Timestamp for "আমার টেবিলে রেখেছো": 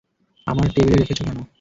0.47-1.23